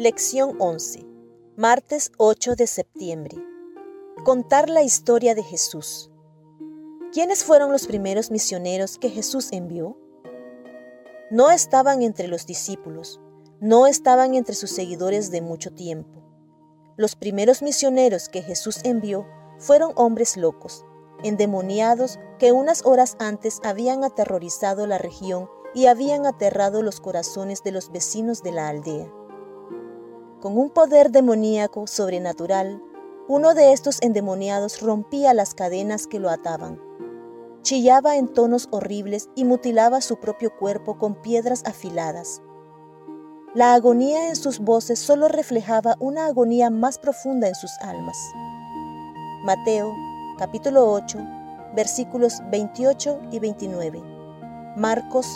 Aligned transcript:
Lección 0.00 0.54
11. 0.60 1.04
Martes 1.56 2.12
8 2.18 2.54
de 2.54 2.68
septiembre. 2.68 3.36
Contar 4.24 4.70
la 4.70 4.82
historia 4.82 5.34
de 5.34 5.42
Jesús. 5.42 6.08
¿Quiénes 7.12 7.42
fueron 7.42 7.72
los 7.72 7.88
primeros 7.88 8.30
misioneros 8.30 8.96
que 8.96 9.10
Jesús 9.10 9.48
envió? 9.50 9.98
No 11.32 11.50
estaban 11.50 12.02
entre 12.02 12.28
los 12.28 12.46
discípulos, 12.46 13.20
no 13.58 13.88
estaban 13.88 14.34
entre 14.36 14.54
sus 14.54 14.70
seguidores 14.70 15.32
de 15.32 15.40
mucho 15.40 15.72
tiempo. 15.72 16.22
Los 16.96 17.16
primeros 17.16 17.60
misioneros 17.60 18.28
que 18.28 18.42
Jesús 18.42 18.78
envió 18.84 19.26
fueron 19.58 19.90
hombres 19.96 20.36
locos, 20.36 20.84
endemoniados 21.24 22.20
que 22.38 22.52
unas 22.52 22.86
horas 22.86 23.16
antes 23.18 23.58
habían 23.64 24.04
aterrorizado 24.04 24.86
la 24.86 24.98
región 24.98 25.50
y 25.74 25.86
habían 25.86 26.24
aterrado 26.24 26.82
los 26.82 27.00
corazones 27.00 27.64
de 27.64 27.72
los 27.72 27.90
vecinos 27.90 28.44
de 28.44 28.52
la 28.52 28.68
aldea. 28.68 29.12
Con 30.40 30.56
un 30.56 30.70
poder 30.70 31.10
demoníaco 31.10 31.88
sobrenatural, 31.88 32.80
uno 33.26 33.54
de 33.54 33.72
estos 33.72 34.00
endemoniados 34.02 34.80
rompía 34.80 35.34
las 35.34 35.52
cadenas 35.52 36.06
que 36.06 36.20
lo 36.20 36.30
ataban. 36.30 36.80
Chillaba 37.62 38.16
en 38.16 38.28
tonos 38.28 38.68
horribles 38.70 39.30
y 39.34 39.44
mutilaba 39.44 40.00
su 40.00 40.20
propio 40.20 40.56
cuerpo 40.56 40.96
con 40.96 41.16
piedras 41.16 41.64
afiladas. 41.66 42.40
La 43.52 43.74
agonía 43.74 44.28
en 44.28 44.36
sus 44.36 44.60
voces 44.60 45.00
solo 45.00 45.26
reflejaba 45.26 45.96
una 45.98 46.26
agonía 46.26 46.70
más 46.70 47.00
profunda 47.00 47.48
en 47.48 47.56
sus 47.56 47.72
almas. 47.80 48.16
Mateo 49.42 49.92
capítulo 50.38 50.88
8 50.92 51.18
versículos 51.74 52.34
28 52.52 53.22
y 53.32 53.40
29. 53.40 54.00
Marcos 54.76 55.26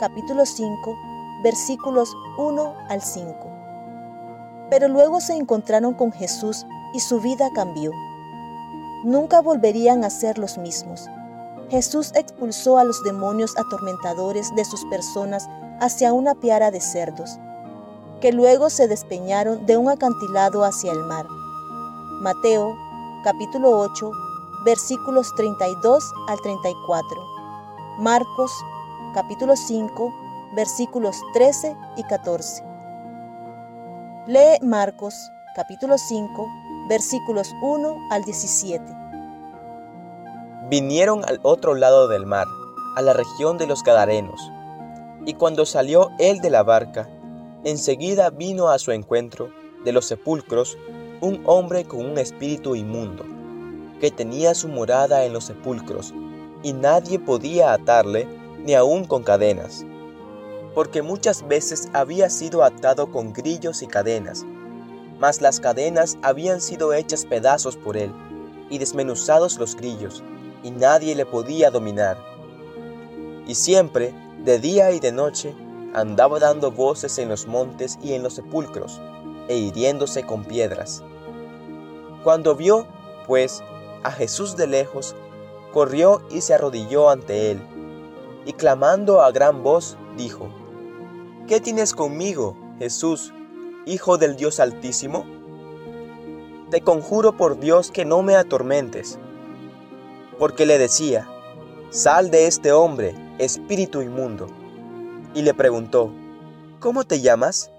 capítulo 0.00 0.46
5 0.46 0.96
versículos 1.42 2.16
1 2.38 2.74
al 2.88 3.02
5. 3.02 3.55
Pero 4.70 4.88
luego 4.88 5.20
se 5.20 5.34
encontraron 5.34 5.94
con 5.94 6.12
Jesús 6.12 6.66
y 6.92 7.00
su 7.00 7.20
vida 7.20 7.50
cambió. 7.54 7.92
Nunca 9.04 9.40
volverían 9.40 10.04
a 10.04 10.10
ser 10.10 10.38
los 10.38 10.58
mismos. 10.58 11.06
Jesús 11.68 12.12
expulsó 12.14 12.78
a 12.78 12.84
los 12.84 13.02
demonios 13.04 13.56
atormentadores 13.58 14.54
de 14.54 14.64
sus 14.64 14.84
personas 14.86 15.48
hacia 15.80 16.12
una 16.12 16.34
piara 16.34 16.70
de 16.70 16.80
cerdos 16.80 17.38
que 18.20 18.32
luego 18.32 18.70
se 18.70 18.88
despeñaron 18.88 19.66
de 19.66 19.76
un 19.76 19.90
acantilado 19.90 20.64
hacia 20.64 20.92
el 20.92 21.00
mar. 21.04 21.26
Mateo 22.22 22.76
capítulo 23.24 23.78
8 23.78 24.10
versículos 24.64 25.34
32 25.36 26.12
al 26.28 26.40
34. 26.40 27.08
Marcos 27.98 28.52
capítulo 29.14 29.54
5 29.54 30.14
versículos 30.54 31.20
13 31.34 31.76
y 31.96 32.02
14. 32.04 32.75
Lee 34.28 34.58
Marcos 34.60 35.14
capítulo 35.54 35.98
5 35.98 36.48
versículos 36.88 37.54
1 37.62 38.08
al 38.10 38.24
17. 38.24 38.82
Vinieron 40.68 41.24
al 41.24 41.38
otro 41.42 41.76
lado 41.76 42.08
del 42.08 42.26
mar, 42.26 42.48
a 42.96 43.02
la 43.02 43.12
región 43.12 43.56
de 43.56 43.68
los 43.68 43.84
Gadarenos, 43.84 44.50
y 45.26 45.34
cuando 45.34 45.64
salió 45.64 46.10
él 46.18 46.40
de 46.40 46.50
la 46.50 46.64
barca, 46.64 47.08
Enseguida 47.62 48.30
vino 48.30 48.68
a 48.68 48.80
su 48.80 48.90
encuentro 48.90 49.50
de 49.84 49.92
los 49.92 50.06
sepulcros 50.06 50.76
un 51.20 51.42
hombre 51.46 51.84
con 51.84 52.04
un 52.04 52.18
espíritu 52.18 52.74
inmundo, 52.74 53.24
que 54.00 54.10
tenía 54.10 54.54
su 54.54 54.66
morada 54.66 55.24
en 55.24 55.32
los 55.32 55.44
sepulcros, 55.44 56.12
y 56.64 56.72
nadie 56.72 57.20
podía 57.20 57.72
atarle 57.72 58.26
ni 58.64 58.74
aun 58.74 59.04
con 59.04 59.22
cadenas, 59.22 59.84
porque 60.76 61.00
muchas 61.00 61.48
veces 61.48 61.88
había 61.94 62.28
sido 62.28 62.62
atado 62.62 63.10
con 63.10 63.32
grillos 63.32 63.80
y 63.80 63.86
cadenas, 63.86 64.44
mas 65.18 65.40
las 65.40 65.58
cadenas 65.58 66.18
habían 66.20 66.60
sido 66.60 66.92
hechas 66.92 67.24
pedazos 67.24 67.78
por 67.78 67.96
él, 67.96 68.12
y 68.68 68.76
desmenuzados 68.76 69.56
los 69.56 69.74
grillos, 69.74 70.22
y 70.62 70.70
nadie 70.70 71.14
le 71.14 71.24
podía 71.24 71.70
dominar. 71.70 72.18
Y 73.46 73.54
siempre, 73.54 74.12
de 74.44 74.58
día 74.58 74.90
y 74.90 75.00
de 75.00 75.12
noche, 75.12 75.54
andaba 75.94 76.38
dando 76.40 76.70
voces 76.70 77.16
en 77.16 77.30
los 77.30 77.46
montes 77.46 77.98
y 78.02 78.12
en 78.12 78.22
los 78.22 78.34
sepulcros, 78.34 79.00
e 79.48 79.56
hiriéndose 79.56 80.24
con 80.24 80.44
piedras. 80.44 81.02
Cuando 82.22 82.54
vio, 82.54 82.86
pues, 83.26 83.62
a 84.02 84.10
Jesús 84.10 84.58
de 84.58 84.66
lejos, 84.66 85.16
corrió 85.72 86.20
y 86.28 86.42
se 86.42 86.52
arrodilló 86.52 87.08
ante 87.08 87.50
él, 87.52 87.62
y 88.44 88.52
clamando 88.52 89.22
a 89.22 89.32
gran 89.32 89.62
voz, 89.62 89.96
dijo, 90.18 90.50
¿Qué 91.46 91.60
tienes 91.60 91.94
conmigo, 91.94 92.56
Jesús, 92.80 93.32
Hijo 93.84 94.18
del 94.18 94.34
Dios 94.34 94.58
Altísimo? 94.58 95.24
Te 96.72 96.80
conjuro 96.80 97.36
por 97.36 97.60
Dios 97.60 97.92
que 97.92 98.04
no 98.04 98.20
me 98.22 98.34
atormentes. 98.34 99.20
Porque 100.40 100.66
le 100.66 100.76
decía, 100.76 101.28
Sal 101.90 102.32
de 102.32 102.48
este 102.48 102.72
hombre, 102.72 103.14
espíritu 103.38 104.02
inmundo 104.02 104.48
y 105.34 105.42
le 105.42 105.54
preguntó, 105.54 106.10
¿Cómo 106.80 107.04
te 107.04 107.20
llamas? 107.20 107.70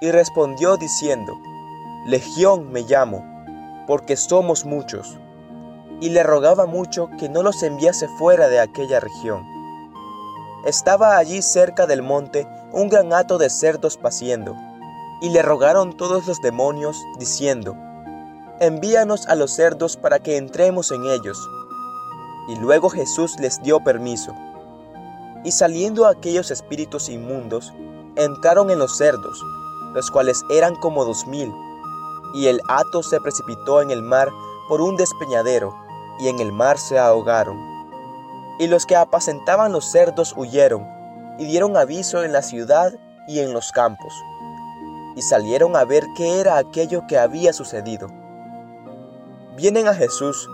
Y 0.00 0.12
respondió 0.12 0.76
diciendo, 0.76 1.32
Legión 2.06 2.70
me 2.70 2.82
llamo, 2.82 3.24
porque 3.88 4.16
somos 4.16 4.64
muchos. 4.64 5.18
Y 6.00 6.10
le 6.10 6.22
rogaba 6.22 6.66
mucho 6.66 7.10
que 7.18 7.28
no 7.28 7.42
los 7.42 7.64
enviase 7.64 8.06
fuera 8.16 8.48
de 8.48 8.60
aquella 8.60 9.00
región. 9.00 9.44
Estaba 10.64 11.16
allí 11.16 11.42
cerca 11.42 11.86
del 11.86 12.02
monte 12.02 12.46
un 12.72 12.88
gran 12.88 13.12
hato 13.12 13.38
de 13.38 13.50
cerdos 13.50 13.96
paciendo, 13.96 14.54
y 15.20 15.30
le 15.30 15.42
rogaron 15.42 15.96
todos 15.96 16.26
los 16.26 16.40
demonios, 16.40 16.96
diciendo, 17.18 17.76
Envíanos 18.58 19.26
a 19.26 19.34
los 19.34 19.50
cerdos 19.52 19.96
para 19.96 20.18
que 20.18 20.36
entremos 20.38 20.90
en 20.90 21.04
ellos. 21.04 21.38
Y 22.48 22.56
luego 22.56 22.88
Jesús 22.88 23.36
les 23.38 23.62
dio 23.62 23.80
permiso. 23.80 24.34
Y 25.44 25.52
saliendo 25.52 26.06
aquellos 26.06 26.50
espíritus 26.50 27.08
inmundos, 27.08 27.72
entraron 28.16 28.70
en 28.70 28.78
los 28.78 28.96
cerdos, 28.96 29.42
los 29.92 30.10
cuales 30.10 30.42
eran 30.50 30.74
como 30.76 31.04
dos 31.04 31.26
mil, 31.26 31.52
y 32.34 32.46
el 32.46 32.60
hato 32.68 33.02
se 33.02 33.20
precipitó 33.20 33.82
en 33.82 33.90
el 33.90 34.02
mar 34.02 34.28
por 34.68 34.80
un 34.80 34.96
despeñadero, 34.96 35.76
y 36.18 36.28
en 36.28 36.40
el 36.40 36.50
mar 36.50 36.78
se 36.78 36.98
ahogaron. 36.98 37.58
Y 38.58 38.68
los 38.68 38.86
que 38.86 38.96
apacentaban 38.96 39.72
los 39.72 39.84
cerdos 39.84 40.32
huyeron, 40.34 40.95
y 41.38 41.46
dieron 41.46 41.76
aviso 41.76 42.24
en 42.24 42.32
la 42.32 42.42
ciudad 42.42 42.92
y 43.28 43.40
en 43.40 43.52
los 43.52 43.72
campos, 43.72 44.12
y 45.16 45.22
salieron 45.22 45.76
a 45.76 45.84
ver 45.84 46.04
qué 46.16 46.40
era 46.40 46.58
aquello 46.58 47.06
que 47.08 47.18
había 47.18 47.52
sucedido. 47.52 48.08
Vienen 49.56 49.88
a 49.88 49.94
Jesús, 49.94 50.48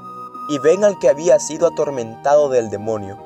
y 0.48 0.58
ven 0.58 0.84
al 0.84 0.98
que 0.98 1.08
había 1.08 1.38
sido 1.38 1.66
atormentado 1.66 2.48
del 2.48 2.70
demonio, 2.70 3.18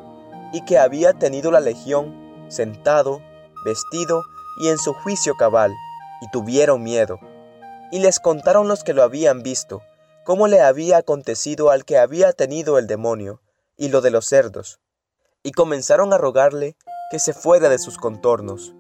y 0.53 0.65
que 0.65 0.78
había 0.78 1.12
tenido 1.12 1.50
la 1.50 1.61
legión, 1.61 2.15
sentado, 2.49 3.21
vestido 3.65 4.22
y 4.61 4.69
en 4.69 4.78
su 4.78 4.93
juicio 4.95 5.34
cabal, 5.34 5.72
y 6.21 6.31
tuvieron 6.31 6.83
miedo. 6.83 7.19
Y 7.91 7.99
les 8.00 8.21
contaron 8.21 8.69
los 8.69 8.84
que 8.84 8.95
lo 8.95 9.03
habían 9.03 9.43
visto, 9.43 9.83
cómo 10.25 10.47
le 10.49 10.61
había 10.61 10.99
acontecido 10.99 11.71
al 11.71 11.84
que 11.84 11.99
había 11.99 12.33
tenido 12.33 12.78
el 12.78 12.87
demonio, 12.87 13.41
y 13.77 13.89
lo 13.89 14.00
de 14.00 14.11
los 14.11 14.27
cerdos. 14.27 14.81
Y 15.43 15.53
comenzaron 15.53 16.12
a 16.12 16.19
rogarle 16.19 16.77
que 17.11 17.19
se 17.19 17.33
fuera 17.33 17.69
de 17.69 17.78
sus 17.78 17.99
contornos. 17.99 18.75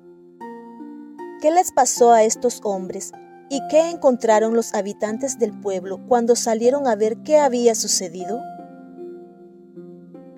¿Qué 1.40 1.50
les 1.50 1.70
pasó 1.70 2.12
a 2.12 2.24
estos 2.24 2.60
hombres 2.64 3.12
y 3.48 3.60
qué 3.68 3.90
encontraron 3.90 4.54
los 4.54 4.74
habitantes 4.74 5.38
del 5.38 5.58
pueblo 5.60 6.00
cuando 6.08 6.34
salieron 6.34 6.88
a 6.88 6.96
ver 6.96 7.18
qué 7.18 7.38
había 7.38 7.74
sucedido? 7.74 8.40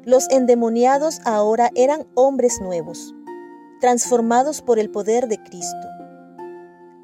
Los 0.05 0.29
endemoniados 0.31 1.21
ahora 1.25 1.71
eran 1.75 2.07
hombres 2.15 2.61
nuevos, 2.61 3.15
transformados 3.81 4.61
por 4.61 4.79
el 4.79 4.91
poder 4.91 5.29
de 5.29 5.43
Cristo. 5.43 5.87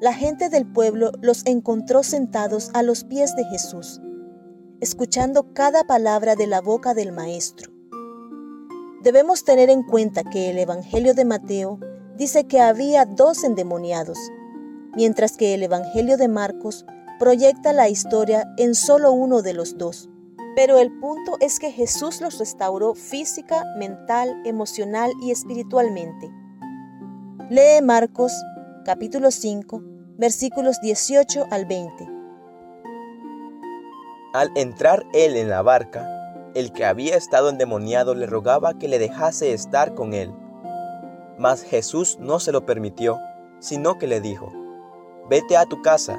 La 0.01 0.13
gente 0.13 0.49
del 0.49 0.71
pueblo 0.71 1.11
los 1.21 1.45
encontró 1.45 2.03
sentados 2.03 2.69
a 2.73 2.83
los 2.83 3.05
pies 3.05 3.35
de 3.35 3.45
Jesús, 3.45 4.01
escuchando 4.81 5.53
cada 5.53 5.85
palabra 5.85 6.35
de 6.35 6.47
la 6.47 6.61
boca 6.61 6.93
del 6.93 7.11
Maestro. 7.11 7.74
Debemos 9.05 9.43
tener 9.43 9.69
en 9.69 9.83
cuenta 9.83 10.23
que 10.23 10.49
el 10.49 10.57
Evangelio 10.57 11.13
de 11.13 11.25
Mateo 11.25 11.77
dice 12.17 12.47
que 12.47 12.59
había 12.59 13.05
dos 13.05 13.43
endemoniados, 13.43 14.17
mientras 14.95 15.37
que 15.37 15.53
el 15.53 15.61
Evangelio 15.61 16.17
de 16.17 16.27
Marcos 16.27 16.87
proyecta 17.19 17.71
la 17.71 17.87
historia 17.87 18.51
en 18.57 18.73
solo 18.73 19.11
uno 19.11 19.43
de 19.43 19.53
los 19.53 19.77
dos. 19.77 20.09
Pero 20.55 20.79
el 20.79 20.91
punto 20.99 21.37
es 21.39 21.59
que 21.59 21.71
Jesús 21.71 22.19
los 22.19 22.39
restauró 22.39 22.95
física, 22.95 23.63
mental, 23.77 24.41
emocional 24.43 25.11
y 25.21 25.29
espiritualmente. 25.29 26.31
Lee 27.51 27.83
Marcos 27.83 28.33
capítulo 28.85 29.29
5 29.29 29.83
versículos 30.17 30.81
18 30.81 31.45
al 31.51 31.67
20. 31.67 32.09
Al 34.33 34.49
entrar 34.55 35.05
él 35.13 35.35
en 35.35 35.51
la 35.51 35.61
barca, 35.61 36.14
el 36.55 36.71
que 36.71 36.85
había 36.85 37.17
estado 37.17 37.49
endemoniado 37.49 38.15
le 38.15 38.25
rogaba 38.25 38.73
que 38.73 38.87
le 38.87 38.97
dejase 38.97 39.53
estar 39.53 39.93
con 39.93 40.13
él. 40.13 40.33
Mas 41.37 41.63
Jesús 41.63 42.17
no 42.19 42.39
se 42.39 42.53
lo 42.53 42.65
permitió, 42.65 43.19
sino 43.59 43.97
que 43.97 44.07
le 44.07 44.21
dijo, 44.21 44.51
Vete 45.29 45.57
a 45.57 45.65
tu 45.65 45.81
casa, 45.81 46.17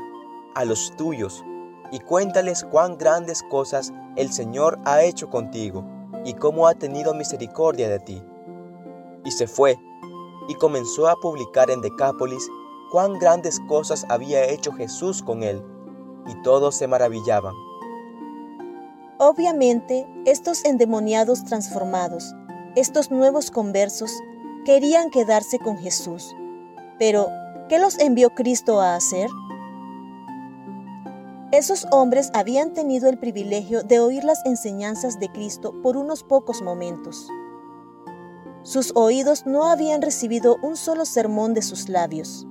a 0.54 0.64
los 0.66 0.94
tuyos, 0.96 1.42
y 1.90 2.00
cuéntales 2.00 2.64
cuán 2.70 2.98
grandes 2.98 3.42
cosas 3.50 3.92
el 4.16 4.30
Señor 4.30 4.78
ha 4.84 5.02
hecho 5.02 5.30
contigo 5.30 5.84
y 6.24 6.34
cómo 6.34 6.66
ha 6.66 6.74
tenido 6.74 7.14
misericordia 7.14 7.88
de 7.88 8.00
ti. 8.00 8.22
Y 9.24 9.30
se 9.30 9.46
fue, 9.46 9.78
y 10.48 10.54
comenzó 10.54 11.08
a 11.08 11.16
publicar 11.16 11.70
en 11.70 11.80
Decápolis 11.80 12.46
cuán 12.92 13.18
grandes 13.18 13.58
cosas 13.68 14.04
había 14.10 14.44
hecho 14.44 14.72
Jesús 14.72 15.22
con 15.22 15.42
él, 15.42 15.62
y 16.26 16.42
todos 16.42 16.74
se 16.74 16.88
maravillaban. 16.88 17.54
Obviamente, 19.18 20.06
estos 20.26 20.62
endemoniados 20.66 21.44
transformados, 21.44 22.34
estos 22.74 23.10
nuevos 23.10 23.50
conversos, 23.50 24.12
querían 24.66 25.08
quedarse 25.08 25.58
con 25.58 25.78
Jesús. 25.78 26.36
Pero, 26.98 27.30
¿qué 27.70 27.78
los 27.78 27.98
envió 27.98 28.34
Cristo 28.34 28.80
a 28.80 28.94
hacer? 28.94 29.30
Esos 31.50 31.86
hombres 31.92 32.30
habían 32.34 32.74
tenido 32.74 33.08
el 33.08 33.18
privilegio 33.18 33.82
de 33.82 34.00
oír 34.00 34.22
las 34.22 34.44
enseñanzas 34.44 35.18
de 35.18 35.30
Cristo 35.30 35.72
por 35.82 35.96
unos 35.96 36.22
pocos 36.22 36.60
momentos. 36.60 37.30
Sus 38.64 38.92
oídos 38.96 39.46
no 39.46 39.64
habían 39.64 40.02
recibido 40.02 40.58
un 40.60 40.76
solo 40.76 41.06
sermón 41.06 41.54
de 41.54 41.62
sus 41.62 41.88
labios. 41.88 42.46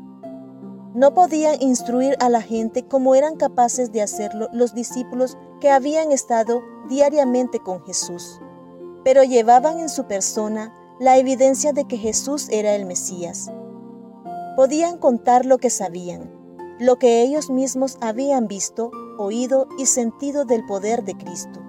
No 0.96 1.14
podían 1.14 1.62
instruir 1.62 2.16
a 2.22 2.30
la 2.30 2.42
gente 2.42 2.88
como 2.88 3.16
eran 3.16 3.36
capaces 3.36 3.92
de 3.92 4.02
hacerlo 4.02 4.48
los 4.54 4.74
discípulos 4.74 5.38
que 5.60 5.70
habían 5.70 6.14
estado 6.14 6.64
diariamente 6.88 7.60
con 7.60 7.84
Jesús, 7.84 8.40
pero 9.04 9.22
llevaban 9.24 9.80
en 9.80 9.90
su 9.90 10.06
persona 10.06 10.74
la 10.98 11.18
evidencia 11.18 11.74
de 11.74 11.84
que 11.84 11.98
Jesús 11.98 12.48
era 12.50 12.76
el 12.76 12.86
Mesías. 12.86 13.52
Podían 14.56 14.98
contar 14.98 15.46
lo 15.46 15.58
que 15.58 15.70
sabían, 15.70 16.32
lo 16.80 16.98
que 16.98 17.24
ellos 17.24 17.50
mismos 17.50 17.98
habían 18.00 18.48
visto, 18.48 18.90
oído 19.18 19.68
y 19.78 19.88
sentido 19.88 20.46
del 20.46 20.66
poder 20.66 21.04
de 21.04 21.18
Cristo. 21.18 21.60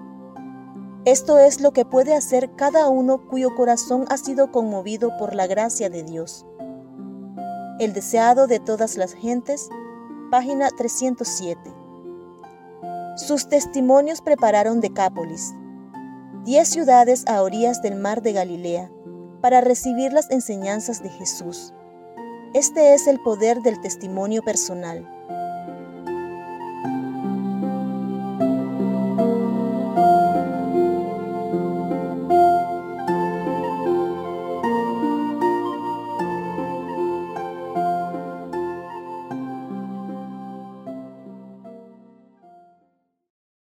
Esto 1.03 1.37
es 1.37 1.59
lo 1.59 1.73
que 1.73 1.83
puede 1.83 2.15
hacer 2.15 2.55
cada 2.55 2.87
uno 2.87 3.27
cuyo 3.27 3.53
corazón 3.55 4.05
ha 4.07 4.17
sido 4.17 4.53
conmovido 4.53 5.17
por 5.17 5.35
la 5.35 5.47
gracia 5.47 5.89
de 5.89 6.03
Dios. 6.03 6.46
El 7.79 7.93
deseado 7.93 8.47
de 8.47 8.59
todas 8.59 8.97
las 8.97 9.13
gentes, 9.13 9.69
página 10.31 10.69
307. 10.71 11.59
Sus 13.17 13.49
testimonios 13.49 14.21
prepararon 14.21 14.81
Decápolis, 14.81 15.53
diez 16.43 16.67
ciudades 16.69 17.23
a 17.27 17.43
orillas 17.43 17.83
del 17.83 17.95
mar 17.95 18.23
de 18.23 18.33
Galilea, 18.33 18.89
para 19.41 19.61
recibir 19.61 20.11
las 20.11 20.31
enseñanzas 20.31 21.03
de 21.03 21.09
Jesús. 21.09 21.71
Este 22.55 22.95
es 22.95 23.05
el 23.05 23.19
poder 23.19 23.61
del 23.61 23.79
testimonio 23.79 24.41
personal. 24.41 25.07